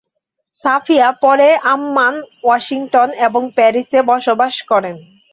সাফিয়া 0.63 1.07
পরে 1.23 1.49
Amman, 1.73 2.15
Washington 2.43 3.09
এবং 3.27 3.41
প্যারিসে 3.55 3.99
বসবাস 4.11 4.55
করেন। 4.71 4.95